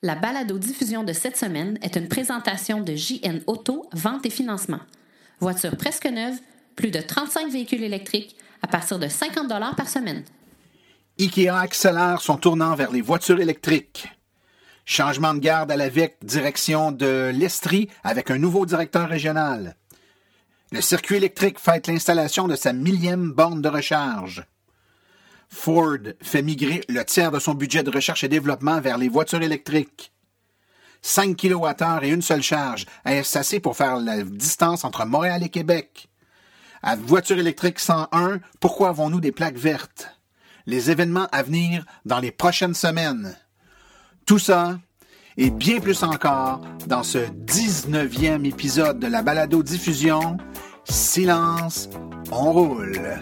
[0.00, 4.78] La balado-diffusion de cette semaine est une présentation de JN Auto, vente et financement.
[5.40, 6.36] Voiture presque neuve,
[6.76, 10.22] plus de 35 véhicules électriques à partir de 50 par semaine.
[11.18, 14.06] IKEA accélère son tournant vers les voitures électriques.
[14.84, 19.74] Changement de garde à la VIC, direction de l'Estrie avec un nouveau directeur régional.
[20.70, 24.44] Le circuit électrique fête l'installation de sa millième borne de recharge.
[25.48, 29.42] Ford fait migrer le tiers de son budget de recherche et développement vers les voitures
[29.42, 30.12] électriques.
[31.02, 32.86] 5 kWh et une seule charge.
[33.04, 36.08] Est-ce assez pour faire la distance entre Montréal et Québec?
[36.82, 40.18] À Voiture électrique 101, pourquoi avons-nous des plaques vertes?
[40.66, 43.36] Les événements à venir dans les prochaines semaines.
[44.26, 44.78] Tout ça
[45.36, 50.36] et bien plus encore dans ce 19e épisode de la balado diffusion
[50.84, 51.88] Silence,
[52.32, 53.20] on roule.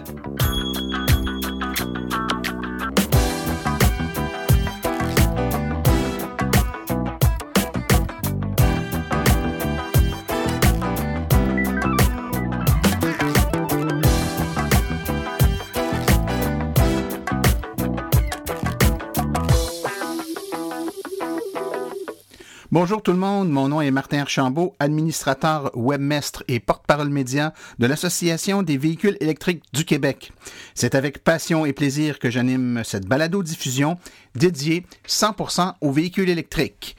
[22.78, 27.86] Bonjour tout le monde, mon nom est Martin Archambault, administrateur webmestre et porte-parole média de
[27.86, 30.30] l'Association des véhicules électriques du Québec.
[30.74, 33.96] C'est avec passion et plaisir que j'anime cette balado-diffusion
[34.34, 36.96] dédiée 100% aux véhicules électriques.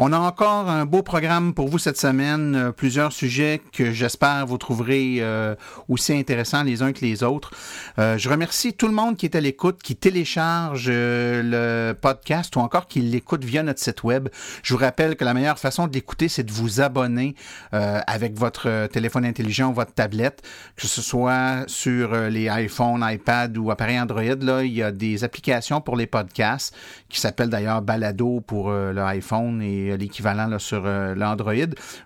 [0.00, 4.46] On a encore un beau programme pour vous cette semaine, euh, plusieurs sujets que j'espère
[4.46, 5.56] vous trouverez euh,
[5.88, 7.50] aussi intéressants les uns que les autres.
[7.98, 12.60] Euh, je remercie tout le monde qui est à l'écoute, qui télécharge le podcast ou
[12.60, 14.28] encore qui l'écoute via notre site web.
[14.62, 17.34] Je vous rappelle que la meilleure façon de l'écouter, c'est de vous abonner
[17.72, 20.42] avec votre téléphone intelligent ou votre tablette,
[20.76, 24.22] que ce soit sur les iPhones, iPad ou appareils Android.
[24.22, 26.74] Là, il y a des applications pour les podcasts
[27.08, 31.52] qui s'appellent d'ailleurs Balado pour l'iPhone et euh, l'équivalent sur euh, l'Android.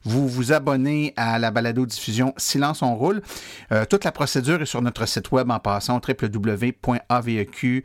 [0.05, 3.23] Vous vous abonnez à la balado-diffusion Silence on roule.
[3.73, 7.83] Euh, toute la procédure est sur notre site web en passant www.aveq.ca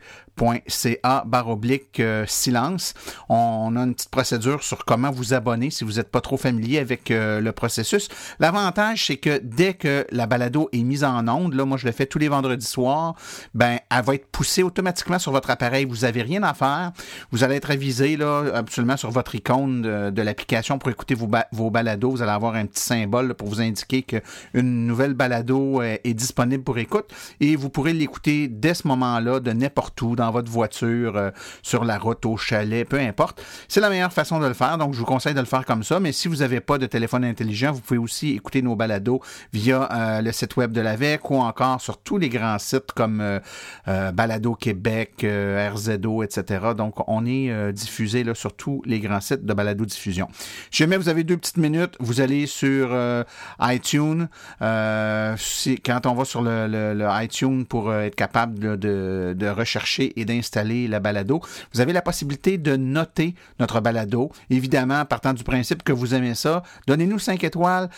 [1.26, 2.94] barre oblique silence.
[3.28, 6.78] On a une petite procédure sur comment vous abonner si vous n'êtes pas trop familier
[6.78, 8.08] avec le processus.
[8.38, 11.92] L'avantage, c'est que dès que la balado est mise en onde, là, moi je le
[11.92, 13.16] fais tous les vendredis soirs,
[13.52, 15.84] ben, elle va être poussée automatiquement sur votre appareil.
[15.86, 16.92] Vous n'avez rien à faire.
[17.32, 21.70] Vous allez être avisé là, absolument sur votre icône de, l'application pour écouter vos, vos
[21.70, 22.10] balados.
[22.10, 26.64] Vous allez avoir un petit symbole pour vous indiquer qu'une nouvelle balado est, est, disponible
[26.64, 27.06] pour écoute
[27.40, 31.30] et vous pourrez l'écouter dès ce moment-là de n'importe où, dans votre voiture, euh,
[31.62, 33.42] sur la route, au chalet, peu importe.
[33.68, 35.82] C'est la meilleure façon de le faire, donc je vous conseille de le faire comme
[35.82, 36.00] ça.
[36.00, 39.20] Mais si vous n'avez pas de téléphone intelligent, vous pouvez aussi écouter nos balados
[39.52, 43.20] via euh, le site web de l'AVEC ou encore sur tous les grands sites comme
[43.20, 46.68] euh, Balado Québec, RZO, etc.
[46.76, 50.28] Donc, on est diffusé là, sur tous les grands sites de Balado diffusion.
[50.70, 53.24] Si jamais vous avez deux petites minutes, vous allez sur euh,
[53.60, 54.28] iTunes.
[54.62, 55.36] Euh,
[55.84, 61.00] quand on va sur le, iTunes pour euh, être capable de, rechercher et d'installer la
[61.00, 61.40] balado,
[61.72, 64.30] vous avez la possibilité de noter notre balado.
[64.50, 67.88] Évidemment, partant du principe que vous aimez ça, donnez-nous 5 étoiles.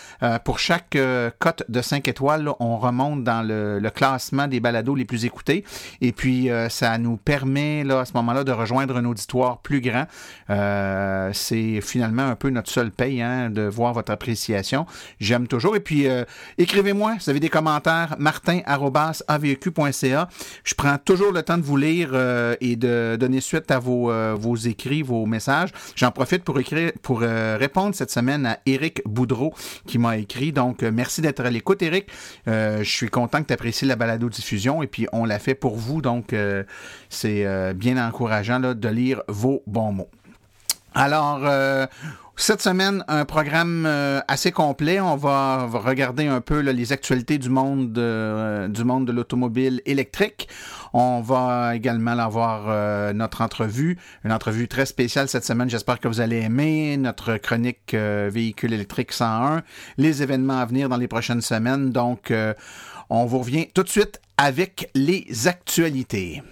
[0.44, 0.96] pour chaque
[1.38, 5.64] cote de 5 étoiles, on remonte dans le, classement des balados les plus écoutés.
[6.00, 10.06] Et puis, ça nous permet là, à ce moment-là de rejoindre un auditoire plus grand.
[11.32, 14.86] c'est finalement un peu notre seul paye hein, de voir votre appréciation.
[15.18, 15.76] J'aime toujours.
[15.76, 16.24] Et puis, euh,
[16.58, 20.28] écrivez-moi, si vous avez des commentaires, martin.avq.ca.
[20.64, 24.10] Je prends toujours le temps de vous lire euh, et de donner suite à vos,
[24.10, 25.70] euh, vos écrits, vos messages.
[25.96, 29.54] J'en profite pour écrire, pour répondre cette semaine à Éric Boudreau
[29.86, 30.52] qui m'a écrit.
[30.52, 32.06] Donc, merci d'être à l'écoute, Éric.
[32.46, 36.02] je suis content que tu apprécies la balado-diffusion et puis on l'a fait pour vous.
[36.02, 36.34] Donc,
[37.08, 40.10] c'est bien encourageant là, de lire vos bons mots.
[40.94, 41.86] Alors, euh,
[42.36, 45.00] cette semaine, un programme euh, assez complet.
[45.00, 50.48] On va, regarder un peu les actualités du monde, euh, du monde de l'automobile électrique.
[50.92, 55.70] On va également avoir notre entrevue, une entrevue très spéciale cette semaine.
[55.70, 59.62] J'espère que vous allez aimer notre chronique véhicule électrique 101,
[59.98, 61.90] les événements à venir dans les prochaines semaines.
[61.90, 62.32] Donc,
[63.08, 66.42] on vous revient tout de suite avec les actualités.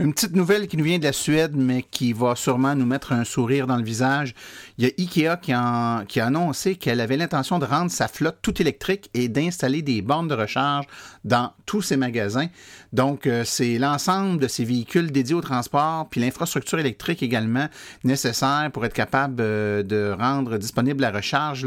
[0.00, 3.12] Une petite nouvelle qui nous vient de la Suède, mais qui va sûrement nous mettre
[3.12, 4.34] un sourire dans le visage.
[4.78, 8.62] Il y a IKEA qui, a annoncé qu'elle avait l'intention de rendre sa flotte tout
[8.62, 10.86] électrique et d'installer des bornes de recharge
[11.24, 12.46] dans tous ses magasins.
[12.94, 17.68] Donc, euh, c'est l'ensemble de ces véhicules dédiés au transport, puis l'infrastructure électrique également
[18.02, 21.66] nécessaire pour être capable euh, de rendre disponible la recharge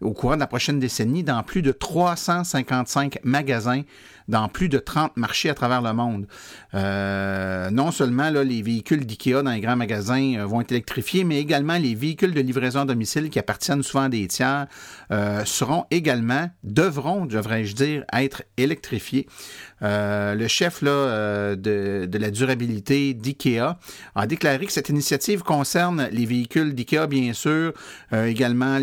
[0.00, 3.82] au courant de la prochaine décennie dans plus de 355 magasins
[4.28, 6.26] dans plus de 30 marchés à travers le monde.
[6.74, 11.40] Euh, non seulement les véhicules d'IKEA dans les grands magasins euh, vont être électrifiés, mais
[11.40, 14.66] également les véhicules de livraison à domicile qui appartiennent souvent à des tiers
[15.10, 19.26] euh, seront également, devront, devrais-je dire, être électrifiés.
[19.82, 23.78] Euh, le chef euh, de, la durabilité d'IKEA
[24.14, 27.72] a déclaré que cette initiative concerne les véhicules d'IKEA, bien sûr,
[28.12, 28.78] euh, également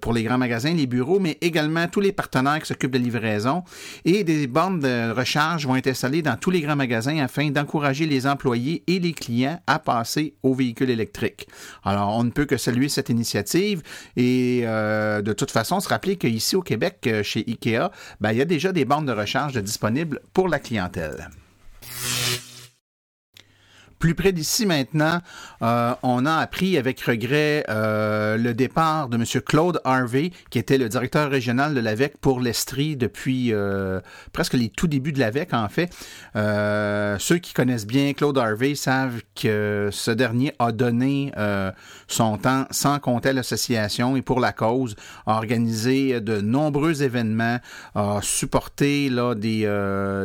[0.00, 3.62] pour les grands magasins, les bureaux, mais également tous les partenaires qui s'occupent de livraison.
[4.04, 8.06] Et des bornes de recharge vont être installées dans tous les grands magasins afin d'encourager
[8.06, 11.46] les employés et les clients à passer aux véhicules électriques.
[11.84, 13.82] Alors, on ne peut que saluer cette initiative
[14.16, 17.90] et de toute façon, se rappeler qu'ici au Québec, chez IKEA,
[18.20, 19.91] ben, il y a déjà des bornes de recharge disponibles
[20.32, 21.28] pour la clientèle.
[24.02, 25.20] Plus près d'ici maintenant,
[25.62, 29.24] euh, on a appris avec regret euh, le départ de M.
[29.46, 34.00] Claude Harvey, qui était le directeur régional de l'AVEC pour l'Estrie depuis euh,
[34.32, 35.94] presque les tout débuts de l'AVEC, en fait.
[36.34, 41.30] ceux qui connaissent bien Claude Harvey savent que ce dernier a donné
[42.08, 44.96] son temps sans compter l'association et pour la cause,
[45.26, 47.58] a organisé de nombreux événements,
[47.94, 49.60] a supporté là, des,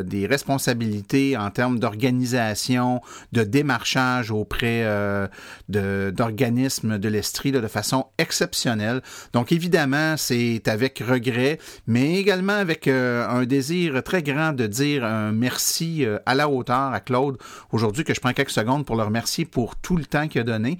[0.04, 5.28] des responsabilités en termes d'organisation, de démarche marchage auprès euh,
[5.68, 9.02] d'organismes de, l'Estrie de façon exceptionnelle.
[9.32, 15.04] Donc évidemment, c'est avec regret, mais également avec euh, un désir très grand de dire
[15.04, 17.36] un merci euh, à la hauteur à Claude
[17.70, 20.44] aujourd'hui que je prends quelques secondes pour le remercier pour tout le temps qu'il a
[20.44, 20.78] donné.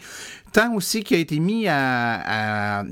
[0.52, 2.84] Temps aussi qui a été mis à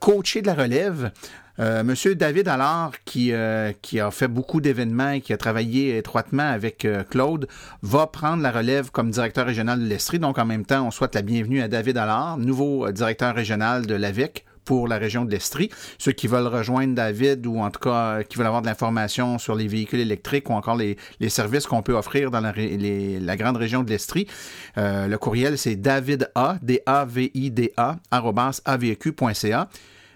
[0.00, 1.12] coacher de la relève.
[1.60, 5.98] Euh, Monsieur David Allard, qui, euh, qui a fait beaucoup d'événements et qui a travaillé
[5.98, 7.48] étroitement avec euh, Claude,
[7.82, 10.18] va prendre la relève comme directeur régional de l'Estrie.
[10.18, 13.94] Donc, en même temps, on souhaite la bienvenue à David Allard, nouveau directeur régional de
[13.94, 15.68] l'AVEC pour la région de l'Estrie.
[15.98, 19.54] Ceux qui veulent rejoindre David ou en tout cas qui veulent avoir de l'information sur
[19.54, 20.96] les véhicules électriques ou encore les,
[21.28, 24.28] services qu'on peut offrir dans la, la grande région de l'Estrie,
[24.76, 29.68] le courriel c'est davida, D-A-V-I-D-A, avq.ca.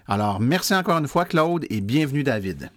[0.07, 2.69] Alors, merci encore une fois, Claude, et bienvenue, David.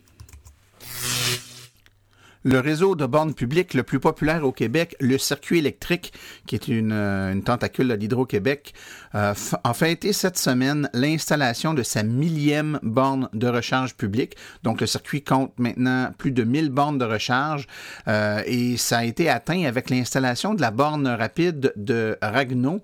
[2.45, 6.15] Le réseau de bornes publiques le plus populaire au Québec, le circuit électrique,
[6.47, 8.73] qui est une, euh, tentacule de l'Hydro-Québec,
[9.15, 9.35] euh,
[9.65, 14.37] a fêté cette semaine l'installation de sa millième borne de recharge publique.
[14.63, 17.67] Donc, le circuit compte maintenant plus de 1000 bornes de recharge
[18.07, 22.81] euh, et ça a été atteint avec l'installation de la borne rapide de Ragno.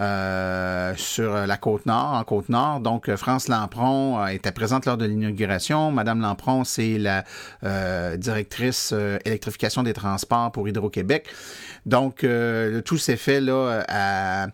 [0.00, 2.80] Euh, sur la côte nord, en côte nord.
[2.80, 5.92] Donc, euh, France Lampron était présente lors de l'inauguration.
[5.92, 7.24] Madame Lampron, c'est la
[7.64, 8.94] euh, directrice
[9.26, 11.28] électrification des transports pour Hydro-Québec.
[11.84, 12.26] Donc,
[12.84, 14.46] tout s'est fait là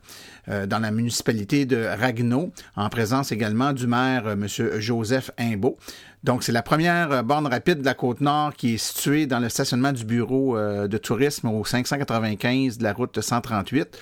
[0.49, 4.47] dans la municipalité de Ragno, en présence également du maire, M.
[4.79, 5.77] Joseph Imbeau.
[6.23, 9.93] Donc, c'est la première borne rapide de la Côte-Nord qui est située dans le stationnement
[9.93, 13.99] du bureau de tourisme au 595 de la route 138.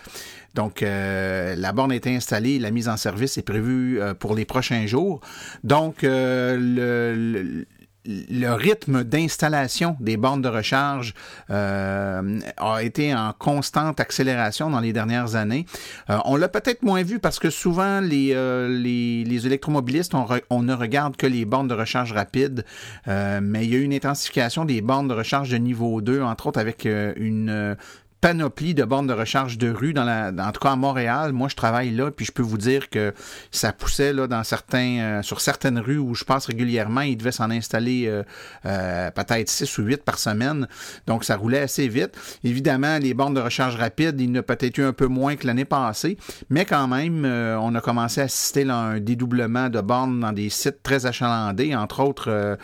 [0.54, 4.44] Donc, euh, la borne est installée, la mise en service est prévue euh, pour les
[4.44, 5.20] prochains jours.
[5.64, 7.66] Donc, euh, le,
[8.06, 11.14] le rythme d'installation des bornes de recharge
[11.50, 15.64] euh, a été en constante accélération dans les dernières années.
[16.10, 20.26] Euh, on l'a peut-être moins vu parce que souvent les, euh, les, les, électromobilistes, on,
[20.50, 22.64] on, ne regarde que les bornes de recharge rapide,
[23.06, 26.48] mais il y a eu une intensification des bornes de recharge de niveau 2, entre
[26.48, 27.76] autres avec une
[28.24, 31.34] panoplie de bornes de recharge de rue, dans la, en tout cas à Montréal.
[31.34, 33.12] Moi, je travaille là, puis je peux vous dire que
[33.50, 37.02] ça poussait là, dans certains, euh, sur certaines rues où je passe régulièrement.
[37.02, 38.22] Il devait s'en installer euh,
[38.64, 40.68] euh, peut-être 6 ou 8 par semaine.
[41.06, 42.12] Donc, ça roulait assez vite.
[42.44, 45.36] Évidemment, les bornes de recharge rapide, il y en a peut-être eu un peu moins
[45.36, 46.16] que l'année passée,
[46.48, 50.48] mais quand même, on a commencé à assister à un dédoublement de bornes dans des
[50.48, 52.56] sites très achalandés, entre autres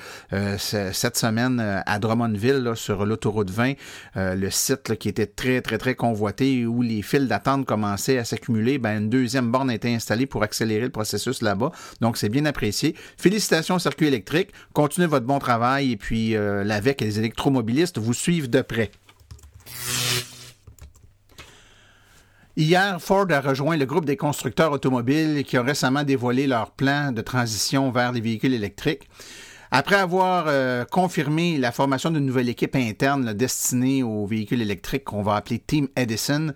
[0.57, 3.75] cette semaine à Drummondville, sur l'autoroute 20,
[4.17, 8.78] le site qui était très très, très, convoité où les files d'attente commençaient à s'accumuler,
[8.78, 11.73] ben, une deuxième borne a été installée pour accélérer le processus là-bas.
[12.00, 12.95] Donc, c'est bien apprécié.
[13.16, 14.50] Félicitations au circuit électrique.
[14.73, 18.90] Continuez votre bon travail et puis euh, l'AVEC et les électromobilistes vous suivent de près.
[22.57, 27.11] Hier, Ford a rejoint le groupe des constructeurs automobiles qui ont récemment dévoilé leur plan
[27.11, 29.09] de transition vers les véhicules électriques.
[29.73, 35.23] Après avoir euh, confirmé la formation d'une nouvelle équipe interne destinée aux véhicules électriques qu'on
[35.23, 36.53] va appeler Team Edison,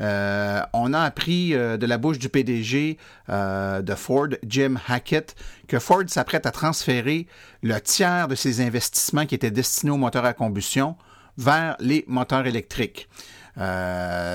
[0.00, 2.98] euh, on a appris euh, de la bouche du PDG
[3.28, 5.34] de Ford, Jim Hackett,
[5.66, 7.26] que Ford s'apprête à transférer
[7.62, 10.96] le tiers de ses investissements qui étaient destinés aux moteurs à combustion
[11.38, 13.08] vers les moteurs électriques.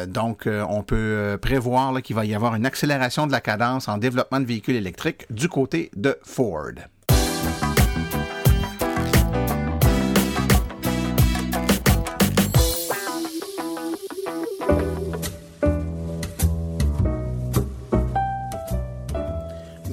[0.07, 4.39] donc, on peut prévoir qu'il va y avoir une accélération de la cadence en développement
[4.39, 6.73] de véhicules électriques du côté de Ford.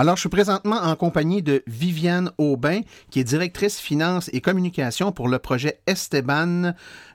[0.00, 2.80] Alors, je suis présentement en compagnie de Viviane Aubin,
[3.10, 6.72] qui est directrice finance et communication pour le projet Esteban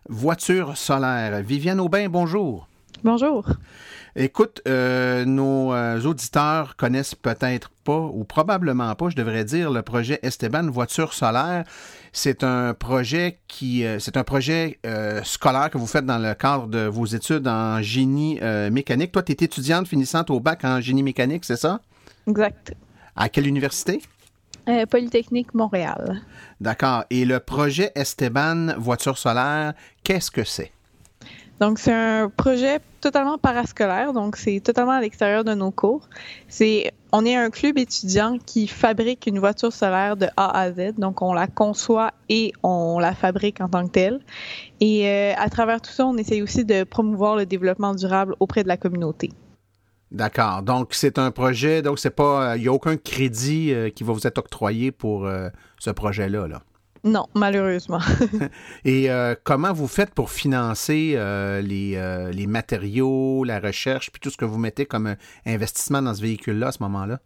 [0.07, 1.41] Voiture solaire.
[1.41, 2.67] Viviane Aubin, bonjour.
[3.03, 3.47] Bonjour.
[4.15, 9.81] Écoute, euh, nos euh, auditeurs connaissent peut-être pas, ou probablement pas, je devrais dire, le
[9.81, 11.63] projet Esteban Voiture solaire.
[12.13, 14.79] C'est un projet qui, euh, c'est un projet
[15.23, 18.39] scolaire que vous faites dans le cadre de vos études en génie
[18.69, 19.11] mécanique.
[19.11, 21.81] Toi, tu es étudiante finissante au bac en génie mécanique, c'est ça?
[22.27, 22.73] Exact.
[23.15, 24.01] À quelle université?
[24.67, 26.21] Euh, Polytechnique Montréal.
[26.59, 27.03] D'accord.
[27.09, 30.71] Et le projet Esteban Voiture solaire, qu'est-ce que c'est?
[31.59, 36.09] Donc, c'est un projet totalement parascolaire, donc c'est totalement à l'extérieur de nos cours.
[36.49, 40.95] C'est, on est un club étudiant qui fabrique une voiture solaire de A à Z,
[40.97, 44.19] donc on la conçoit et on la fabrique en tant que telle.
[44.81, 48.63] Et euh, à travers tout ça, on essaye aussi de promouvoir le développement durable auprès
[48.63, 49.29] de la communauté.
[50.15, 50.61] D'accord.
[50.61, 52.55] Donc, c'est un projet, donc c'est pas.
[52.55, 55.89] Il euh, n'y a aucun crédit euh, qui va vous être octroyé pour euh, ce
[55.89, 56.47] projet-là.
[56.47, 56.61] Là?
[57.03, 57.99] Non, malheureusement.
[58.85, 59.09] Et
[59.43, 61.15] comment vous faites pour financer
[61.61, 66.21] les, les, matériaux, la recherche, puis tout ce que vous mettez comme investissement dans ce
[66.21, 67.19] véhicule-là à ce moment-là?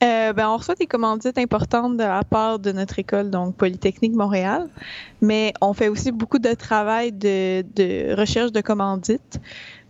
[0.00, 4.68] ben, on reçoit des commandites importantes de la part de notre école, donc Polytechnique Montréal,
[5.20, 9.38] mais on fait aussi beaucoup de travail de, de recherche de commandites.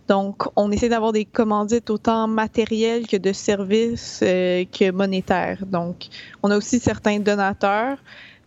[0.09, 5.63] Donc, on essaie d'avoir des commandites autant matérielles que de services euh, que monétaires.
[5.67, 6.07] Donc,
[6.41, 7.99] on a aussi certains donateurs,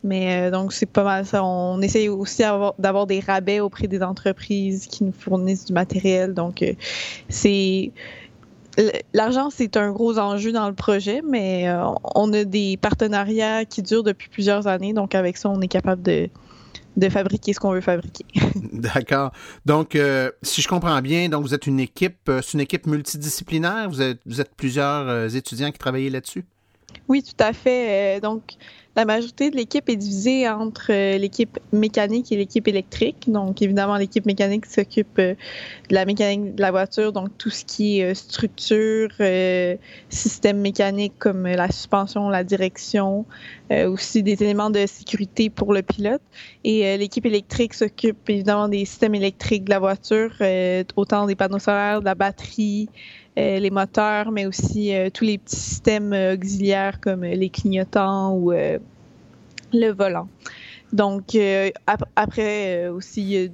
[0.03, 1.45] mais euh, donc c'est pas mal ça.
[1.45, 2.43] On essaie aussi
[2.81, 6.35] d'avoir des rabais auprès des entreprises qui nous fournissent du matériel.
[6.35, 6.73] Donc, euh,
[7.29, 7.93] c'est
[9.13, 11.67] L'argent, c'est un gros enjeu dans le projet, mais
[12.15, 14.95] on a des partenariats qui durent depuis plusieurs années.
[14.95, 16.31] Donc, avec ça, on est capable de,
[16.97, 18.25] de fabriquer ce qu'on veut fabriquer.
[18.73, 19.33] D'accord.
[19.65, 22.87] Donc, euh, si je comprends bien, donc vous êtes une équipe, euh, c'est une équipe
[22.87, 23.89] multidisciplinaire?
[23.89, 26.45] Vous êtes, vous êtes plusieurs euh, étudiants qui travaillent là-dessus?
[27.09, 28.21] Oui, tout à fait.
[28.21, 28.43] donc,
[28.95, 33.25] la majorité de l'équipe est divisée entre euh, l'équipe mécanique et l'équipe électrique.
[33.27, 35.35] Donc, évidemment, l'équipe mécanique s'occupe euh,
[35.89, 39.09] de la mécanique de la voiture, donc tout ce qui est euh, structure,
[40.11, 43.25] système mécanique comme la suspension, la direction,
[43.71, 46.21] aussi des éléments de sécurité pour le pilote.
[46.65, 50.31] Et l'équipe électrique s'occupe évidemment des systèmes électriques de la voiture,
[50.97, 52.89] autant des panneaux solaires, de la batterie,
[53.37, 60.29] les moteurs, mais aussi tous les petits systèmes auxiliaires comme les clignotants ou le volant.
[60.93, 61.71] Donc, euh,
[62.17, 63.51] après euh, aussi,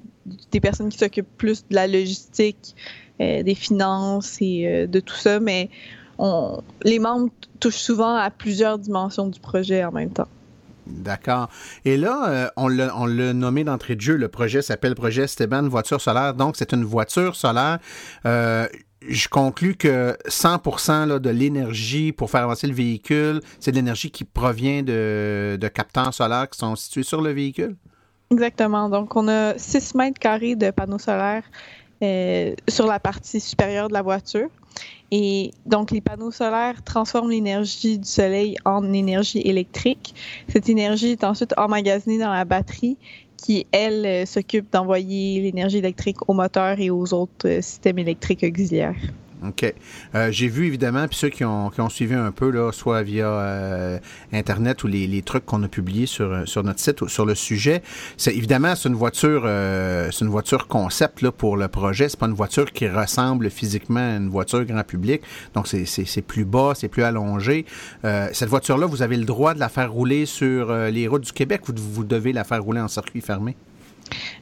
[0.51, 2.75] des personnes qui s'occupent plus de la logistique,
[3.21, 5.71] euh, des finances et de tout ça, mais
[6.19, 7.31] on, les membres
[7.61, 10.29] touchent souvent à plusieurs dimensions du projet en même temps.
[10.87, 11.51] D'accord.
[11.85, 16.33] Et là, on l'a nommé d'entrée de jeu, le projet s'appelle Projet Esteban Voiture solaire.
[16.33, 17.79] Donc, c'est une voiture solaire
[19.09, 24.25] je conclus que 100% de l'énergie pour faire avancer le véhicule, c'est de l'énergie qui
[24.25, 27.77] provient de, capteurs solaires qui sont situés sur le véhicule?
[28.31, 28.89] Exactement.
[28.89, 31.45] Donc, on a 6 mètres carrés de panneaux solaires
[32.03, 34.49] euh, sur la partie supérieure de la voiture.
[35.11, 40.15] Et donc, les panneaux solaires transforment l'énergie du soleil en énergie électrique.
[40.49, 42.99] Cette énergie est ensuite emmagasinée dans la batterie
[43.39, 48.45] qui, elle, euh, s'occupe d'envoyer l'énergie électrique aux moteurs et aux autres euh, systèmes électriques
[48.45, 48.97] auxiliaires.
[49.47, 49.75] OK.
[50.15, 53.03] Euh, j'ai vu évidemment, puis ceux qui ont, qui ont suivi un peu, là, soit
[53.03, 53.99] via euh,
[54.33, 57.25] Internet ou les, les trucs qu'on a publiés sur, euh, sur notre site ou sur
[57.25, 57.83] le sujet,
[58.17, 59.49] c'est évidemment c'est une voiture
[60.13, 62.09] c'est une voiture concept là, pour le projet.
[62.09, 65.23] C'est pas une voiture qui ressemble physiquement à une voiture grand public.
[65.55, 67.65] Donc c'est plus bas, c'est plus allongé.
[68.03, 71.69] cette voiture-là, vous avez le droit de la faire rouler sur les routes du Québec
[71.69, 73.57] ou vous devez la faire rouler en circuit fermé?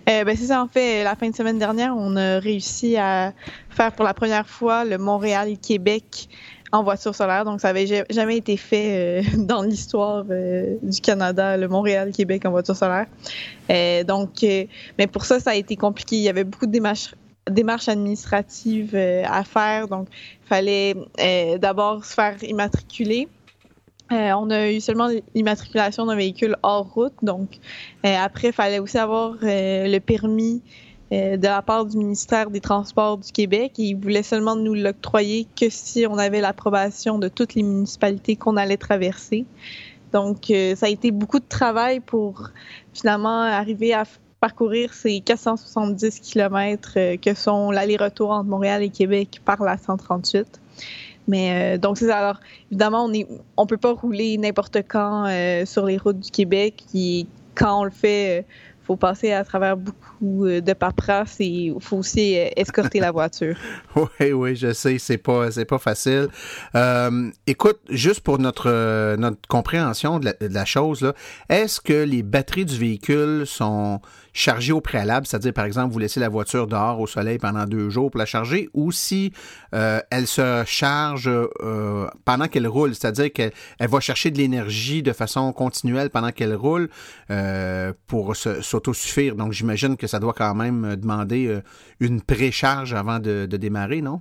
[0.09, 3.33] Euh, ben, c'est ça, en fait, la fin de semaine dernière, on a réussi à
[3.71, 6.29] faire pour la première fois le Montréal-Québec
[6.73, 7.45] en voiture solaire.
[7.45, 12.51] Donc, ça avait jamais été fait euh, dans l'histoire euh, du Canada, le Montréal-Québec en
[12.51, 13.07] voiture solaire.
[14.07, 14.45] donc,
[14.99, 16.17] mais pour ça, ça a été compliqué.
[16.17, 17.15] Il y avait beaucoup de démarches,
[17.51, 19.89] démarches administratives à faire.
[19.89, 20.95] Donc, il fallait
[21.59, 23.29] d'abord se faire immatriculer.
[24.13, 27.15] Euh, on a eu seulement l'immatriculation d'un véhicule hors route.
[27.23, 27.59] Donc,
[28.05, 30.63] euh, après, il fallait aussi avoir euh, le permis
[31.13, 33.75] de la part du ministère des Transports du Québec.
[33.79, 38.35] Et ils voulaient seulement nous l'octroyer que si on avait l'approbation de toutes les municipalités
[38.35, 39.47] qu'on allait traverser.
[40.13, 42.51] Donc, ça a été beaucoup de travail pour
[42.93, 44.03] finalement arriver à
[44.41, 50.61] parcourir ces 470 kilomètres que sont l'aller-retour entre Montréal et Québec par la 138.
[51.29, 52.11] Mais euh, donc c'est.
[52.11, 52.41] Alors
[52.71, 56.85] évidemment, on est, on peut pas rouler n'importe quand euh, sur les routes du Québec.
[57.55, 58.43] Quand on le fait, euh,
[58.85, 63.57] faut passer à travers beaucoup de paperasse et il faut aussi escorter la voiture.
[63.97, 66.29] Oui, oui, je sais, c'est pas, c'est pas facile.
[67.47, 71.13] écoute, juste pour notre notre compréhension de la, de la chose
[71.49, 74.01] est-ce que les batteries du véhicule sont
[74.37, 77.89] charger au préalable, c'est-à-dire par exemple vous laissez la voiture dehors au soleil pendant deux
[77.89, 79.33] jours pour la charger, ou si
[79.75, 85.13] euh, elle se charge euh, pendant qu'elle roule, c'est-à-dire qu'elle va chercher de l'énergie de
[85.13, 86.91] façon continuelle pendant qu'elle roule
[87.31, 89.37] euh, pour s'autosuffire.
[89.37, 91.61] Donc j'imagine que ça doit quand même demander
[92.01, 94.21] une précharge avant de démarrer, non?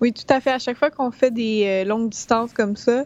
[0.00, 0.50] Oui, tout à fait.
[0.50, 3.04] À chaque fois qu'on fait des euh, longues distances comme ça,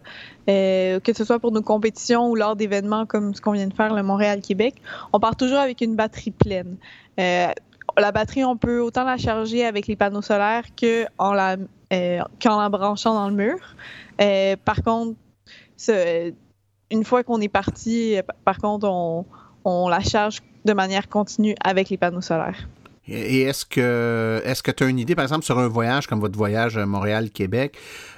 [0.49, 3.75] euh, que ce soit pour nos compétitions ou lors d'événements comme ce qu'on vient de
[3.75, 4.75] faire, le Montréal-Québec,
[5.12, 6.76] on part toujours avec une batterie pleine.
[7.18, 7.49] Euh,
[7.96, 11.56] la batterie, on peut autant la charger avec les panneaux solaires qu'en la,
[11.90, 13.58] la branchant dans le mur.
[14.64, 15.16] par contre,
[16.90, 19.25] une fois qu'on est parti, par contre, on,
[19.64, 22.68] on la charge de manière continue avec les panneaux solaires.
[23.09, 26.21] Et est-ce que est-ce que tu as une idée, par exemple, sur un voyage comme
[26.21, 27.76] votre voyage Montréal-Québec,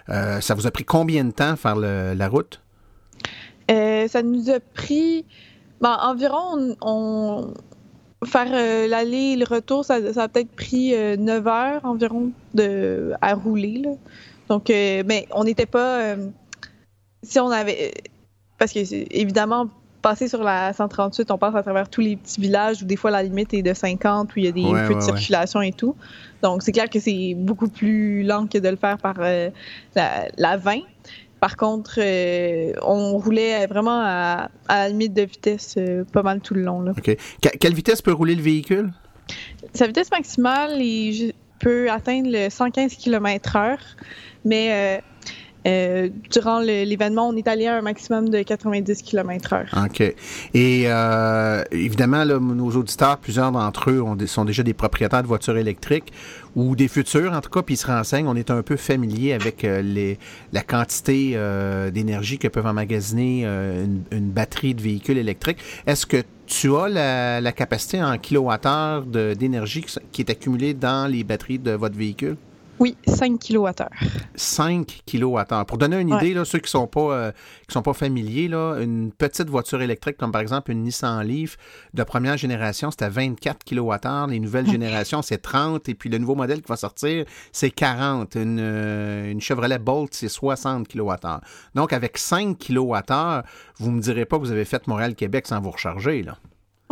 [0.08, 2.60] euh, ça vous a pris combien de temps faire la route?
[3.70, 5.24] Euh, ça nous a pris
[5.80, 7.54] ben, environ on,
[8.24, 12.32] faire euh, l'aller et le retour, ça, a peut-être pris 9 heures environ
[13.20, 13.82] à rouler.
[14.48, 16.16] Donc, mais on n'était pas.
[17.22, 17.94] si on avait.
[18.58, 18.80] Parce que,
[19.16, 19.70] évidemment,
[20.02, 23.10] passer sur la 138, on passe à travers tous les petits villages où des fois
[23.10, 25.94] la limite est de 50, où il y a des feux de circulation et tout.
[26.42, 29.50] Donc, c'est clair que c'est beaucoup plus lent que de le faire par euh,
[29.94, 30.80] la, 20.
[31.40, 36.54] Par contre, euh, on roulait vraiment à, la limite de vitesse euh, pas mal tout
[36.54, 36.82] le long.
[36.82, 36.92] Là.
[36.96, 37.16] OK.
[37.60, 38.92] quelle vitesse peut rouler le véhicule?
[39.72, 40.80] Sa vitesse maximale
[41.60, 43.78] peut atteindre le 115 km/h,
[44.44, 45.00] mais
[45.66, 49.84] euh, durant l'événement, on est allé à un maximum de 90 km/h.
[49.84, 50.00] OK.
[50.54, 55.56] Et euh, évidemment, nos auditeurs, plusieurs d'entre eux ont sont déjà des propriétaires de voitures
[55.56, 56.12] électriques
[56.56, 58.26] ou des futurs, en tout cas, puis ils se renseignent.
[58.26, 60.18] On est un peu familier avec euh, les,
[60.52, 61.38] la quantité
[61.92, 65.58] d'énergie que peuvent emmagasiner une, batterie de véhicules électriques.
[65.86, 71.24] Est-ce que tu as la, la capacité en kilowattheure d'énergie qui est accumulée dans les
[71.24, 72.36] batteries de votre véhicule?
[72.82, 73.70] Oui, 5 kWh.
[74.34, 75.64] 5 kWh.
[75.68, 77.32] Pour donner une idée, là, ceux qui ne sont, pas, euh,
[77.68, 81.58] qui sont pas familiers, là, une petite voiture électrique, comme par exemple une Nissan Leaf
[81.94, 84.30] de première génération, c'était 24 kWh.
[84.30, 85.88] Les nouvelles générations, c'est 30.
[85.88, 88.34] Et puis le nouveau modèle qui va sortir, c'est 40.
[88.34, 91.14] Une, euh, une Chevrolet Bolt, c'est 60 kWh.
[91.76, 93.42] Donc, avec 5 kWh,
[93.78, 96.24] vous ne me direz pas que vous avez fait Montréal-Québec sans vous recharger.
[96.24, 96.36] Là.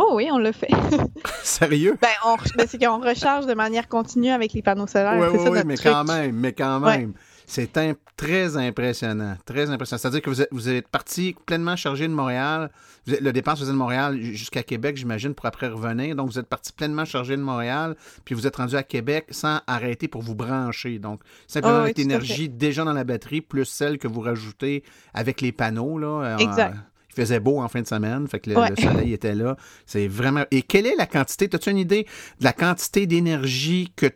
[0.02, 0.70] Oh oui, on l'a fait.
[1.42, 1.98] Sérieux?
[2.00, 2.08] Ben,
[2.56, 5.18] ben, c'est qu'on recharge de manière continue avec les panneaux solaires.
[5.18, 7.12] Oui, oui, oui, mais quand même, mais quand même.
[7.46, 7.72] C'est
[8.16, 9.36] très impressionnant.
[9.44, 9.98] Très impressionnant.
[9.98, 12.70] C'est-à-dire que vous êtes, vous êtes parti pleinement chargé de Montréal.
[13.06, 16.14] le départ faisait de Montréal jusqu'à Québec, j'imagine, pour après revenir.
[16.14, 19.58] Donc, vous êtes parti pleinement chargé de Montréal, puis vous êtes rendu à Québec sans
[19.66, 20.98] arrêter pour vous brancher.
[20.98, 25.40] Donc, simplement oh, avec l'énergie déjà dans la batterie, plus celle que vous rajoutez avec
[25.40, 25.98] les panneaux.
[25.98, 26.76] Là, exact.
[27.20, 29.56] Faisait beau en fin de semaine, fait que le, soleil était là.
[29.86, 30.44] C'est vraiment.
[30.50, 31.48] Et quelle est la quantité?
[31.52, 32.06] As-tu une idée
[32.38, 34.06] de la quantité d'énergie que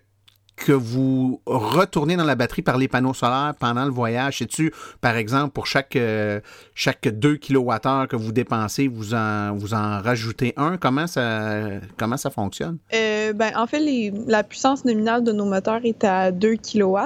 [0.56, 4.38] que vous retournez dans la batterie par les panneaux solaires pendant le voyage?
[4.38, 6.40] Sais-tu, par exemple, pour chaque, euh,
[6.76, 10.76] chaque 2 kWh que vous dépensez, vous en, vous en rajoutez un?
[10.76, 12.78] Comment ça, comment ça fonctionne?
[12.94, 16.98] Euh, ben, en fait, la puissance nominale de nos moteurs est à 2 kW.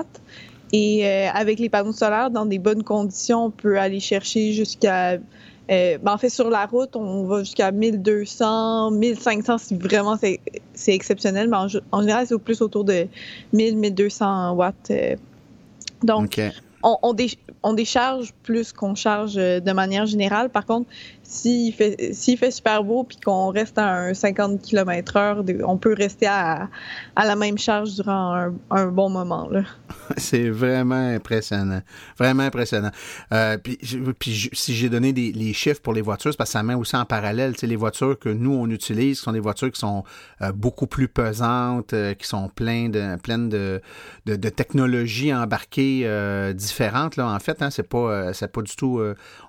[0.75, 5.17] Et avec les panneaux solaires, dans des bonnes conditions, on peut aller chercher jusqu'à
[5.68, 10.40] ben, en fait, sur la route, on va jusqu'à 1200, 1500 si vraiment c'est
[10.94, 13.07] exceptionnel, mais en, général, c'est plus autour de
[13.52, 14.90] 1000, 1200 watts.
[16.02, 16.40] donc,
[16.83, 16.96] on,
[17.62, 20.48] on, décharge plus qu'on charge de manière générale.
[20.48, 20.88] Par contre,
[21.29, 26.27] s'il fait, fait super beau puis qu'on reste à un 50 km/h, on peut rester
[26.27, 26.71] à,
[27.17, 29.51] à la même charge durant un, bon moment.
[30.17, 31.83] C'est vraiment impressionnant.
[32.19, 32.91] Vraiment impressionnant.
[33.33, 33.79] Euh, puis,
[34.55, 36.97] si j'ai donné des, les chiffres pour les voitures, c'est parce que ça met aussi
[36.97, 40.05] en parallèle les voitures que nous, on utilise, sont des voitures qui sont
[40.41, 43.19] euh, beaucoup plus pesantes, euh, qui sont pleines de,
[44.25, 46.09] de, de, technologies embarquées
[46.55, 47.17] différentes.
[47.17, 49.03] Là, en fait, hein, c'est pas, pas du tout...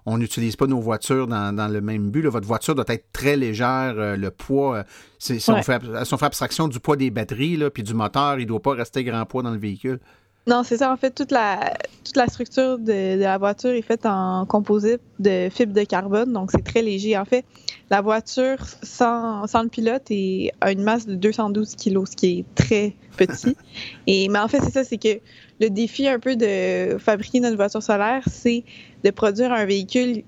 [0.10, 2.26] on n'utilise pas nos voitures dans, dans le même but.
[2.26, 3.94] Votre voiture doit être très légère.
[3.98, 4.84] Euh, le poids, euh,
[5.20, 5.82] si, on fait,
[6.22, 9.26] abstraction du poids des batteries là, puis du moteur, il ne doit pas rester grand
[9.26, 10.00] poids dans le véhicule.
[10.48, 10.92] Non, c'est ça.
[10.92, 15.48] En fait, toute la, toute la structure de, la voiture est faite en composite de
[15.50, 17.16] fibre de carbone, donc c'est très léger.
[17.18, 17.46] En fait,
[17.92, 22.40] la voiture sans, sans le pilote est, a une masse de 212 kg, ce qui
[22.40, 23.56] est très petit.
[24.08, 25.20] Et, mais en fait, c'est ça, c'est que
[25.60, 28.64] le défi un peu de fabriquer notre voiture solaire, c'est
[29.04, 30.24] de produire un véhicule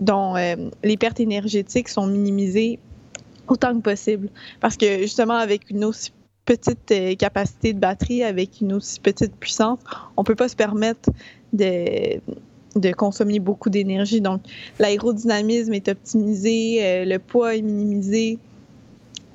[0.00, 2.78] dont euh, les pertes énergétiques sont minimisées
[3.48, 4.30] autant que possible.
[4.60, 6.12] Parce que justement, avec une aussi
[6.44, 9.78] petite euh, capacité de batterie, avec une aussi petite puissance,
[10.16, 11.10] on ne peut pas se permettre
[11.52, 12.20] de,
[12.96, 14.20] consommer beaucoup d'énergie.
[14.20, 14.42] Donc,
[14.78, 18.38] l'aérodynamisme est optimisé, euh, le poids est minimisé,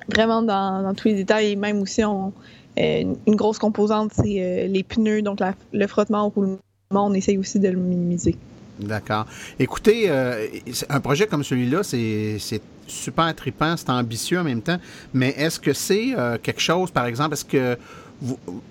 [0.08, 1.52] vraiment dans, tous les détails.
[1.52, 2.32] Et même aussi, on,
[2.76, 5.40] une, grosse composante, c'est les pneus, donc
[5.72, 6.58] le frottement au roulement,
[6.92, 8.36] on essaye aussi de le minimiser.
[8.80, 9.26] D'accord.
[9.58, 10.46] Écoutez, euh,
[10.88, 12.38] un projet comme celui-là, c'est
[12.86, 14.78] super trippant, c'est ambitieux en même temps,
[15.12, 17.76] mais est-ce que c'est euh, quelque chose, par exemple, est-ce que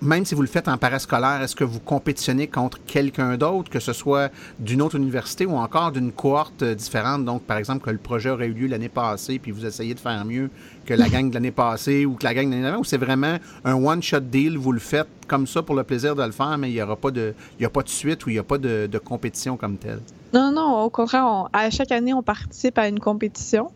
[0.00, 3.80] même si vous le faites en parascolaire, est-ce que vous compétitionnez contre quelqu'un d'autre, que
[3.80, 7.24] ce soit d'une autre université ou encore d'une cohorte différente?
[7.24, 10.00] Donc, par exemple, que le projet aurait eu lieu l'année passée, puis vous essayez de
[10.00, 10.50] faire mieux
[10.86, 12.98] que la gang de l'année passée ou que la gang de l'année avant, ou c'est
[12.98, 16.56] vraiment un one-shot deal, vous le faites comme ça pour le plaisir de le faire,
[16.58, 18.38] mais il n'y aura pas de, il y a pas de suite ou il n'y
[18.38, 20.00] a pas de compétition comme telle?
[20.32, 23.72] Non, non, au contraire, à chaque année, on participe à une compétition.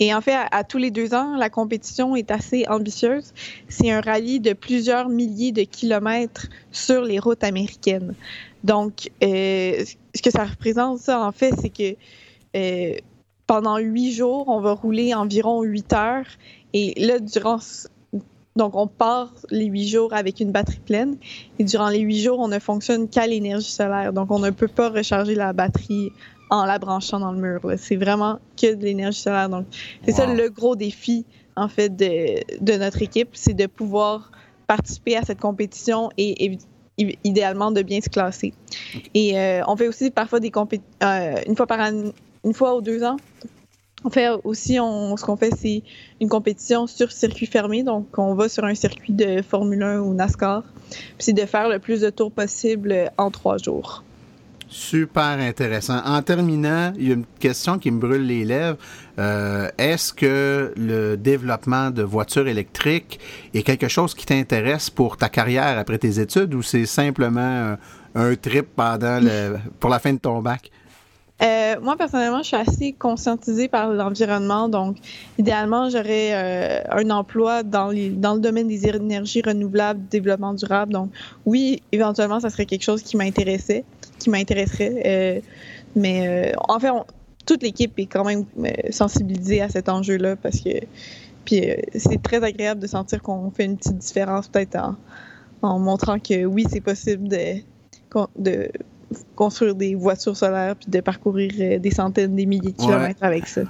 [0.00, 3.32] Et en fait, à, tous les deux ans, la compétition est assez ambitieuse.
[3.68, 8.14] C'est un rallye de plusieurs milliers de kilomètres sur les routes américaines.
[8.64, 11.96] Donc, euh, ce que ça représente, ça, en fait, c'est que
[12.54, 12.96] euh,
[13.46, 16.26] pendant huit jours, on va rouler environ huit heures.
[16.74, 17.58] Et là, durant
[18.56, 21.16] donc, on part les huit jours avec une batterie pleine
[21.58, 24.12] et durant les huit jours, on ne fonctionne qu'à l'énergie solaire.
[24.12, 26.12] Donc, on ne peut pas recharger la batterie
[26.50, 27.60] en la branchant dans le mur.
[27.78, 29.48] C'est vraiment que de l'énergie solaire.
[29.48, 29.66] Donc,
[30.04, 31.24] c'est ça le gros défi,
[31.56, 34.30] en fait, de, notre équipe, c'est de pouvoir
[34.68, 36.56] participer à cette compétition et,
[37.24, 38.54] idéalement de bien se classer.
[39.14, 42.12] Et euh, on fait aussi parfois des compétitions, euh, une fois par an,
[42.44, 43.16] une fois ou deux ans,
[44.04, 45.82] en fait, aussi, ce qu'on fait, c'est
[46.20, 47.82] une compétition sur circuit fermé.
[47.82, 50.62] Donc, on va sur un circuit de Formule 1 ou NASCAR.
[50.90, 54.04] Puis, c'est de faire le plus de tours possible en trois jours.
[54.68, 56.00] Super intéressant.
[56.04, 58.76] En terminant, il y a une question qui me brûle les lèvres.
[59.18, 63.20] Euh, est-ce que le développement de voitures électriques
[63.54, 67.76] est quelque chose qui t'intéresse pour ta carrière après tes études ou c'est simplement
[68.16, 69.20] un, trip pendant
[69.78, 70.70] pour la fin de ton bac?
[71.42, 74.68] Euh, moi, personnellement, je suis assez conscientisée par l'environnement.
[74.68, 74.96] Donc,
[75.36, 80.92] idéalement, j'aurais euh, un emploi dans, dans le domaine des énergies renouvelables, développement durable.
[80.92, 81.10] Donc,
[81.44, 83.84] oui, éventuellement, ça serait quelque chose qui m'intéressait,
[84.18, 85.02] qui m'intéresserait.
[85.04, 85.40] Euh,
[85.96, 86.90] mais en fait,
[87.46, 88.44] toute l'équipe est quand même
[88.90, 90.70] sensibilisée à cet enjeu-là parce que
[91.44, 91.62] puis
[91.94, 94.96] c'est très agréable de sentir qu'on fait une petite différence peut-être en,
[95.62, 97.60] en montrant que oui, c'est possible de,
[98.38, 98.70] de
[99.34, 103.46] construire des voitures solaires puis de parcourir euh, des centaines, des milliers de kilomètres avec
[103.46, 103.62] ça.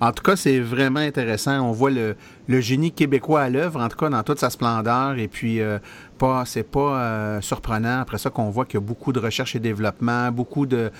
[0.00, 1.68] En tout cas, c'est vraiment intéressant.
[1.68, 2.14] On voit le,
[2.60, 5.18] génie québécois à l'œuvre, en tout cas dans toute sa splendeur.
[5.18, 5.80] Et puis, euh,
[6.18, 9.56] pas, c'est pas euh, surprenant après ça qu'on voit qu'il y a beaucoup de recherche
[9.56, 10.92] et développement, beaucoup de,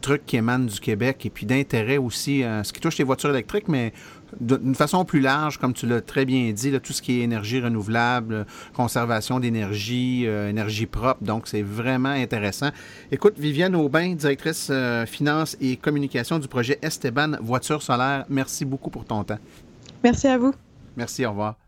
[0.00, 3.68] trucs qui émanent du Québec et puis d'intérêt aussi, ce qui touche les voitures électriques,
[3.68, 3.92] mais
[4.40, 7.60] d'une façon plus large, comme tu l'as très bien dit, tout ce qui est énergie
[7.60, 11.22] renouvelable, conservation d'énergie, euh, énergie propre.
[11.22, 12.70] Donc, c'est vraiment intéressant.
[13.10, 18.90] Écoute, Viviane Aubin, directrice euh, finance et communication du projet Esteban Voiture solaire, merci beaucoup
[18.90, 19.38] pour ton temps.
[20.02, 20.54] Merci à vous.
[20.96, 21.67] Merci, au revoir.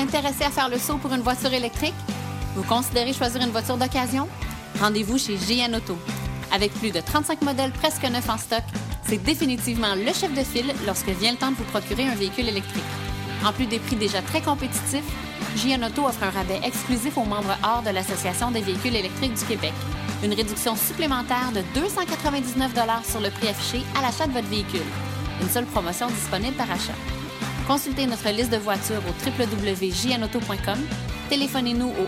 [0.00, 1.94] Intéressé à faire le saut pour une voiture électrique?
[2.56, 4.28] Vous considérez choisir une voiture d'occasion?
[4.80, 5.98] Rendez-vous chez GN Auto.
[6.52, 8.62] Avec plus de 35 modèles presque neufs en stock,
[9.06, 12.48] c'est définitivement le chef de file lorsque vient le temps de vous procurer un véhicule
[12.48, 12.82] électrique.
[13.44, 15.04] En plus des prix déjà très compétitifs,
[15.56, 19.44] JN Auto offre un rabais exclusif aux membres hors de l'Association des véhicules électriques du
[19.44, 19.72] Québec.
[20.24, 22.72] Une réduction supplémentaire de 299
[23.04, 24.80] sur le prix affiché à l'achat de votre véhicule.
[25.42, 27.19] Une seule promotion disponible par achat.
[27.70, 30.78] Consultez notre liste de voitures au www.jnauto.com.
[31.28, 32.06] Téléphonez-nous au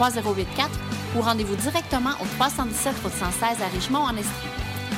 [0.00, 0.70] 1-888-821-3084
[1.14, 4.48] ou rendez-vous directement au 317 route 116 à Richemont en Estrie.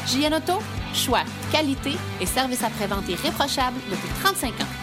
[0.06, 0.62] JN Auto,
[0.94, 4.81] choix, qualité et service après-vente irréprochable depuis 35 ans.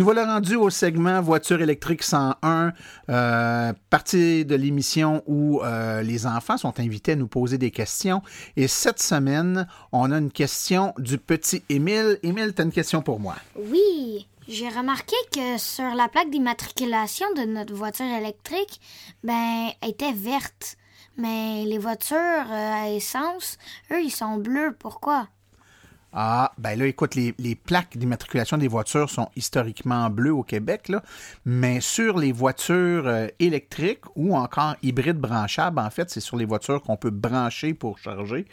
[0.00, 2.72] Nous voilà rendus au segment Voiture électrique 101,
[3.10, 8.22] euh, partie de l'émission où euh, les enfants sont invités à nous poser des questions.
[8.56, 12.18] Et cette semaine, on a une question du petit Émile.
[12.22, 13.34] Émile, tu as une question pour moi.
[13.56, 18.80] Oui, j'ai remarqué que sur la plaque d'immatriculation de notre voiture électrique,
[19.22, 20.78] ben, elle était verte.
[21.18, 23.58] Mais les voitures euh, à essence,
[23.90, 24.74] eux, ils sont bleus.
[24.78, 25.28] Pourquoi?
[26.12, 30.90] Ah, ben là, écoute, les, plaques d'immatriculation des voitures sont historiquement bleues au Québec,
[31.44, 36.46] mais sur les voitures euh, électriques ou encore hybrides branchables, en fait, c'est sur les
[36.46, 38.46] voitures qu'on peut brancher pour charger.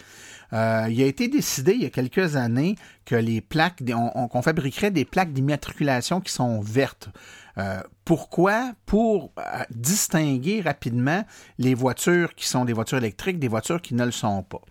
[0.53, 4.91] Euh, il a été décidé il y a quelques années que les plaques, qu'on fabriquerait
[4.91, 7.09] des plaques d'immatriculation qui sont vertes.
[7.57, 8.73] Euh, pourquoi?
[8.85, 9.33] Pour
[9.71, 11.25] distinguer rapidement
[11.57, 14.61] les voitures qui sont des voitures électriques des voitures qui ne le sont pas.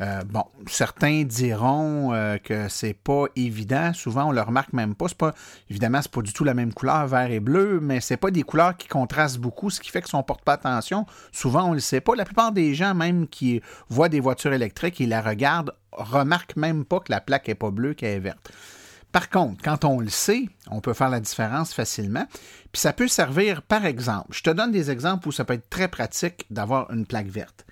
[0.00, 3.92] Euh, bon, certains diront euh, que c'est pas évident.
[3.92, 5.08] Souvent, on le remarque même pas.
[5.08, 5.34] C'est pas
[5.70, 8.42] évidemment, c'est pas du tout la même couleur, vert et bleu, mais c'est pas des
[8.42, 11.72] couleurs qui contrastent beaucoup, ce qui fait que si on porte pas attention, souvent on
[11.72, 12.14] le sait pas.
[12.14, 16.84] La plupart des gens, même qui voient des voitures électriques et la regardent, remarquent même
[16.84, 18.50] pas que la plaque est pas bleue, qu'elle est verte.
[19.14, 22.26] Par contre, quand on le sait, on peut faire la différence facilement.
[22.72, 25.70] Puis ça peut servir, par exemple, je te donne des exemples où ça peut être
[25.70, 27.64] très pratique d'avoir une plaque verte.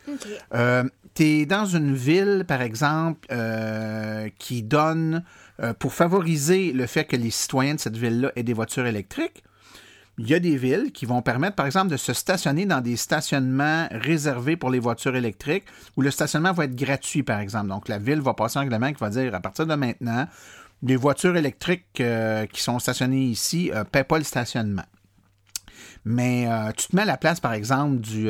[0.55, 5.25] Euh, tu es dans une ville, par exemple, euh, qui donne,
[5.61, 9.43] euh, pour favoriser le fait que les citoyens de cette ville-là aient des voitures électriques,
[10.19, 12.97] il y a des villes qui vont permettre, par exemple, de se stationner dans des
[12.97, 15.65] stationnements réservés pour les voitures électriques,
[15.97, 17.69] où le stationnement va être gratuit, par exemple.
[17.69, 20.27] Donc, la ville va passer un règlement qui va dire, à partir de maintenant,
[20.83, 24.85] les voitures électriques euh, qui sont stationnées ici ne paient pas le stationnement.
[26.05, 28.29] Mais euh, tu te mets à la place, par exemple, du,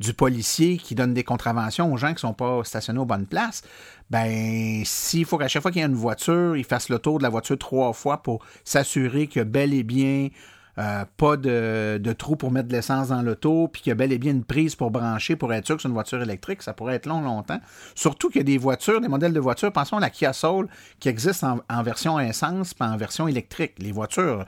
[0.00, 3.26] du policier qui donne des contraventions aux gens qui ne sont pas stationnés aux bonnes
[3.26, 3.62] places.
[4.10, 7.18] Ben, s'il faut qu'à chaque fois qu'il y a une voiture, il fasse le tour
[7.18, 10.28] de la voiture trois fois pour s'assurer que bel et bien
[10.78, 14.12] euh, pas de, trou pour mettre de l'essence dans l'auto, puis qu'il y a bel
[14.12, 16.74] et bien une prise pour brancher pour être sûr que c'est une voiture électrique, ça
[16.74, 17.60] pourrait être long, longtemps.
[17.94, 20.68] Surtout qu'il y a des voitures, des modèles de voitures, pensons à la Kia Soul,
[21.00, 23.72] qui existe en, en version essence, pas en version électrique.
[23.78, 24.44] Les voitures,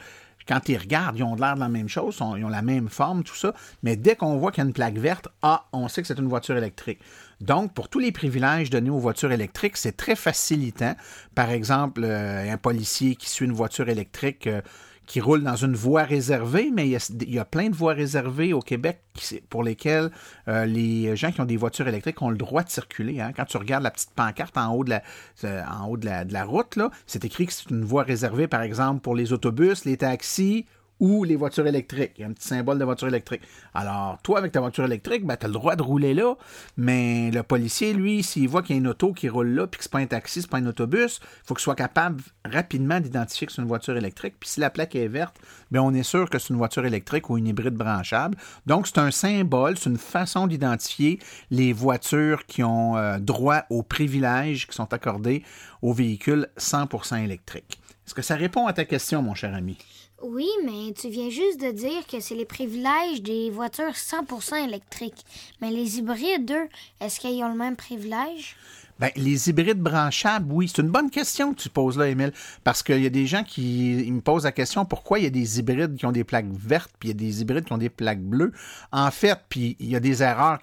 [0.48, 3.22] quand ils regardent, ils ont l'air de la même chose, ils ont la même forme,
[3.22, 3.52] tout ça.
[3.82, 6.18] Mais dès qu'on voit qu'il y a une plaque verte, ah, on sait que c'est
[6.18, 7.00] une voiture électrique.
[7.40, 10.96] Donc, pour tous les privilèges donnés aux voitures électriques, c'est très facilitant.
[11.34, 14.62] Par exemple, euh, un policier qui suit une voiture électrique euh,
[15.09, 18.61] qui roule dans une voie réservée, mais il y a, plein de voies réservées au
[18.61, 19.01] Québec
[19.49, 20.11] pour lesquelles
[20.49, 23.18] euh, les gens qui ont des voitures électriques ont le droit de circuler.
[23.18, 23.33] Hein.
[23.35, 25.03] Quand tu regardes la petite pancarte en haut de la,
[25.44, 29.33] euh, de la route, c'est écrit que c'est une voie réservée, par exemple, pour les
[29.33, 30.66] autobus, les taxis
[31.00, 32.12] ou les voitures électriques.
[32.16, 33.42] Il y a un petit symbole de voiture électrique.
[33.74, 36.34] Alors, toi, avec ta voiture électrique, ben, tu as le droit de rouler là,
[36.76, 39.78] mais le policier, lui, s'il voit qu'il y a une auto qui roule là, puis
[39.78, 43.00] que c'est pas un taxi, c'est pas un autobus, il faut qu'il soit capable rapidement
[43.00, 44.34] d'identifier que c'est une voiture électrique.
[44.40, 45.37] Puis si la plaque est verte,
[45.70, 48.37] ben, on est sûr que c'est une voiture électrique ou une hybride branchable.
[48.66, 51.18] Donc, c'est un symbole, c'est une façon d'identifier
[51.50, 55.42] les voitures qui ont euh, droit aux privilèges qui sont accordés
[55.82, 57.80] aux véhicules 100% électriques.
[58.06, 59.76] Est-ce que ça répond à ta question, mon cher ami?
[60.20, 65.24] Oui, mais tu viens juste de dire que c'est les privilèges des voitures 100% électriques.
[65.61, 66.68] Mais les hybrides, eux,
[67.00, 68.57] est-ce qu'ils ont le même privilège?
[68.98, 70.68] Ben, les hybrides branchables, oui.
[70.68, 72.32] C'est une bonne question que tu poses là, Emile,
[72.64, 75.30] parce qu'il y a des gens qui me posent la question pourquoi il y a
[75.30, 77.78] des hybrides qui ont des plaques vertes, puis il y a des hybrides qui ont
[77.78, 78.52] des plaques bleues?
[78.90, 80.58] En fait, puis il y a des erreurs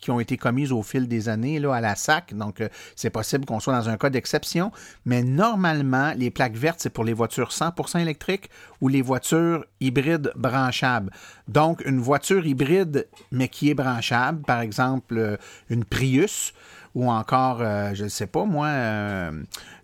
[0.00, 3.10] qui ont été commises au fil des années là, à la SAC, donc euh, c'est
[3.10, 4.70] possible qu'on soit dans un cas d'exception,
[5.06, 10.32] mais normalement, les plaques vertes, c'est pour les voitures 100% électriques ou les voitures hybrides
[10.36, 11.10] branchables.
[11.48, 15.36] Donc, une voiture hybride, mais qui est branchable, par exemple euh,
[15.70, 16.52] une Prius,
[16.98, 19.30] ou encore, euh, je ne sais pas moi, euh,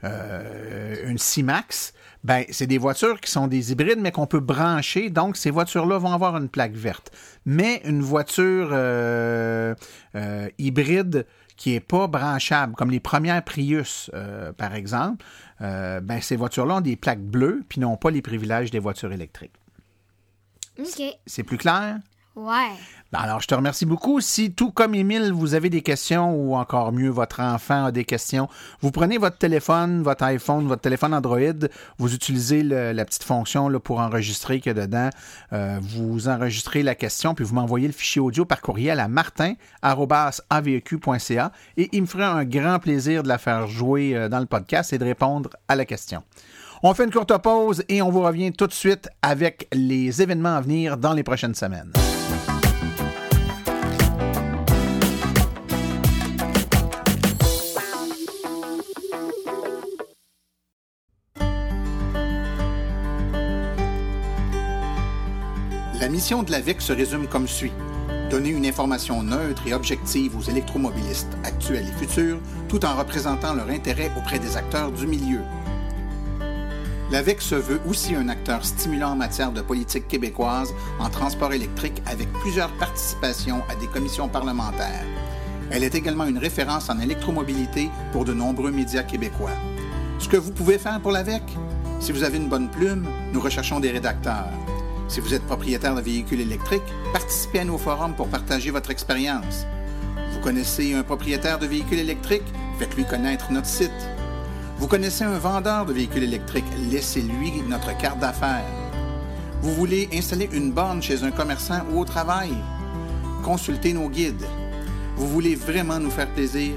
[0.03, 5.11] euh, une C-Max, Ben, c'est des voitures qui sont des hybrides, mais qu'on peut brancher.
[5.11, 7.13] Donc, ces voitures-là vont avoir une plaque verte.
[7.45, 8.71] Mais une voiture
[10.59, 14.11] hybride qui n'est pas branchable, comme les premières Prius,
[14.57, 15.25] par exemple,
[15.61, 19.55] ben, ces voitures-là ont des plaques bleues, puis n'ont pas les privilèges des voitures électriques.
[20.79, 21.03] OK.
[21.27, 21.99] C'est plus clair?
[23.13, 24.21] Ben, alors, je te remercie beaucoup.
[24.21, 28.05] Si, tout comme Émile, vous avez des questions ou encore mieux, votre enfant a des
[28.05, 28.49] questions,
[28.81, 31.39] vous prenez votre téléphone, votre iPhone, votre téléphone Android,
[31.99, 35.11] vous utilisez la petite fonction pour enregistrer que dedans,
[35.53, 41.53] euh, vous enregistrez la question, puis vous m'envoyez le fichier audio par courriel à martin.aveq.ca
[41.77, 44.93] et il me ferait un grand plaisir de la faire jouer euh, dans le podcast
[44.93, 46.25] et de répondre à la question.
[46.83, 50.57] On fait une courte pause et on vous revient tout de suite avec les événements
[50.57, 51.93] à venir dans les prochaines semaines.
[66.05, 67.73] La mission de l'AVEC se résume comme suit.
[68.31, 73.71] Donner une information neutre et objective aux électromobilistes actuels et futurs, tout en représentant leur
[73.71, 75.41] intérêt auprès des acteurs du milieu.
[77.15, 82.03] L'AVEC se veut aussi un acteur stimulant en matière de politique québécoise en transport électrique
[82.07, 85.05] avec plusieurs participations à des commissions parlementaires.
[85.71, 89.53] Elle est également une référence en électromobilité pour de nombreux médias québécois.
[90.19, 91.45] Ce que vous pouvez faire pour l'AVEC?
[92.01, 94.51] Si vous avez une bonne plume, nous recherchons des rédacteurs.
[95.07, 99.67] Si vous êtes propriétaire de véhicules électriques, participez à nos forums pour partager votre expérience.
[100.33, 102.53] Vous connaissez un propriétaire de véhicules électriques?
[102.81, 103.93] Faites-lui connaître notre site.
[104.79, 106.65] Vous connaissez un vendeur de véhicules électriques?
[106.91, 108.65] Laissez-lui notre carte d'affaires.
[109.63, 112.53] Vous voulez installer une borne chez un commerçant ou au travail?
[113.43, 114.47] Consultez nos guides.
[115.17, 116.75] Vous voulez vraiment nous faire plaisir?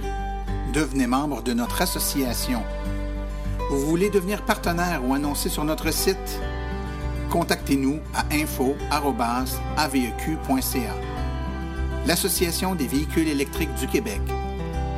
[0.73, 2.61] Devenez membre de notre association.
[3.71, 6.39] Vous voulez devenir partenaire ou annoncer sur notre site?
[7.29, 8.75] contactez-nous à info.aveq.ca.
[12.05, 14.21] L'Association des véhicules électriques du Québec,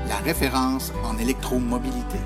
[0.07, 2.19] la référence en électromobilité.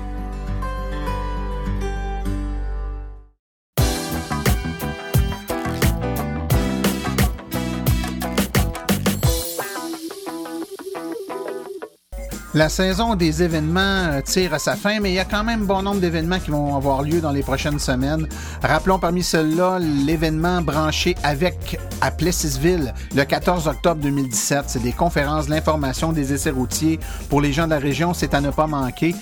[12.54, 15.66] La saison des événements euh, tire à sa fin, mais il y a quand même
[15.66, 18.28] bon nombre d'événements qui vont avoir lieu dans les prochaines semaines.
[18.62, 24.66] Rappelons parmi ceux-là l'événement branché avec à Plessisville le 14 octobre 2017.
[24.68, 28.14] C'est des conférences l'information des essais routiers pour les gens de la région.
[28.14, 29.16] C'est à ne pas manquer.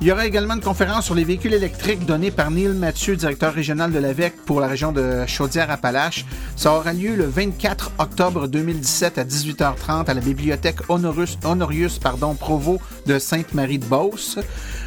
[0.00, 3.54] Il y aura également une conférence sur les véhicules électriques donnée par Neil Mathieu, directeur
[3.54, 6.26] régional de l'AVEC pour la région de Chaudière-Appalaches.
[6.56, 12.80] Ça aura lieu le 24 octobre 2017 à 18h30 à la bibliothèque Honorius, pardon, Provo
[13.06, 14.38] de Sainte-Marie-de-Beauce.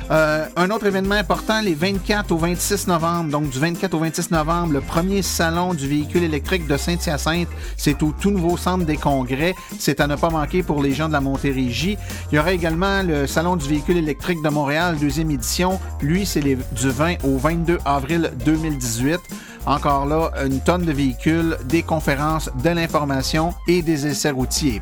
[0.09, 3.29] Euh, un autre événement important, les 24 au 26 novembre.
[3.29, 7.49] Donc, du 24 au 26 novembre, le premier salon du véhicule électrique de Saint-Hyacinthe.
[7.75, 9.53] C'est au tout nouveau centre des congrès.
[9.79, 11.97] C'est à ne pas manquer pour les gens de la Montérégie.
[12.31, 15.79] Il y aura également le salon du véhicule électrique de Montréal, deuxième édition.
[16.01, 16.57] Lui, c'est du
[16.89, 19.17] 20 au 22 avril 2018.
[19.65, 24.81] Encore là, une tonne de véhicules, des conférences, de l'information et des essais routiers.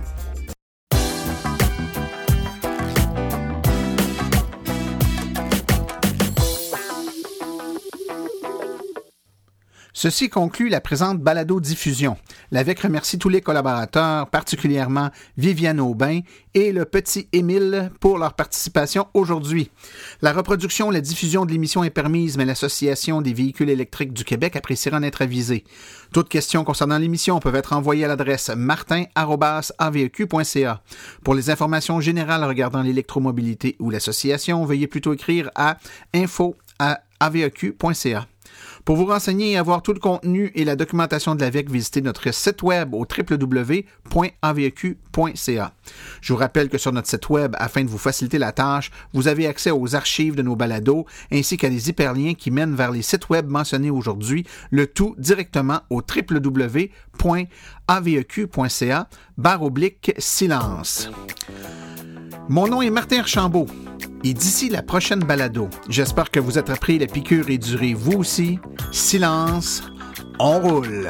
[9.98, 12.18] Ceci conclut la présente balado-diffusion.
[12.52, 16.20] L'AVEC remercie tous les collaborateurs, particulièrement Viviane Aubin
[16.54, 19.72] et le petit Émile pour leur participation aujourd'hui.
[20.22, 24.58] La reproduction la diffusion de l'émission est permise, mais l'Association des véhicules électriques du Québec
[24.58, 25.64] appréciera en être avisée.
[26.12, 30.82] Toutes questions concernant l'émission peuvent être envoyées à l'adresse martin.aveq.ca.
[31.24, 35.78] Pour les informations générales regardant l'électromobilité ou l'association, veuillez plutôt écrire à
[36.14, 38.28] info.aveq.ca.
[38.86, 42.32] Pour vous renseigner et avoir tout le contenu et la documentation de l'AVEC, visitez notre
[42.32, 43.84] site web au www.avq.ca.
[46.22, 49.28] Je vous rappelle que sur notre site web, afin de vous faciliter la tâche, vous
[49.28, 53.02] avez accès aux archives de nos balados ainsi qu'à des hyperliens qui mènent vers les
[53.02, 56.70] sites web mentionnés aujourd'hui, le tout directement au www.aveq.ca
[59.38, 61.10] barre oblique silence.
[62.48, 63.68] Mon nom est Martin Archambault.
[64.24, 68.18] Et d'ici la prochaine balado, j'espère que vous êtes appris la piqûre et durée vous
[68.18, 68.60] aussi.
[68.92, 69.84] Silence,
[70.40, 71.10] on roule.